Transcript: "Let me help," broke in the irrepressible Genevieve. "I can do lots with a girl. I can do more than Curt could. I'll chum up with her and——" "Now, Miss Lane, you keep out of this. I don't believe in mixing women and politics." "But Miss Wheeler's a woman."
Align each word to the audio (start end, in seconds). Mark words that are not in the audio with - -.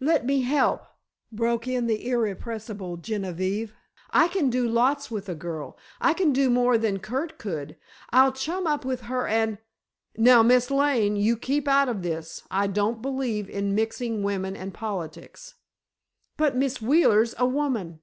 "Let 0.00 0.24
me 0.24 0.40
help," 0.40 0.86
broke 1.30 1.68
in 1.68 1.86
the 1.86 2.08
irrepressible 2.08 2.96
Genevieve. 2.96 3.74
"I 4.10 4.26
can 4.28 4.48
do 4.48 4.66
lots 4.66 5.10
with 5.10 5.28
a 5.28 5.34
girl. 5.34 5.76
I 6.00 6.14
can 6.14 6.32
do 6.32 6.48
more 6.48 6.78
than 6.78 6.98
Curt 6.98 7.36
could. 7.36 7.76
I'll 8.10 8.32
chum 8.32 8.66
up 8.66 8.86
with 8.86 9.02
her 9.02 9.26
and——" 9.26 9.58
"Now, 10.16 10.42
Miss 10.42 10.70
Lane, 10.70 11.16
you 11.16 11.36
keep 11.36 11.68
out 11.68 11.90
of 11.90 12.00
this. 12.02 12.42
I 12.50 12.68
don't 12.68 13.02
believe 13.02 13.50
in 13.50 13.74
mixing 13.74 14.22
women 14.22 14.56
and 14.56 14.72
politics." 14.72 15.56
"But 16.38 16.56
Miss 16.56 16.80
Wheeler's 16.80 17.34
a 17.36 17.44
woman." 17.44 18.00